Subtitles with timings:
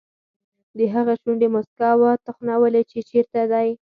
[0.77, 3.69] د هغه شونډې موسکا وتخنولې چې چېرته دی.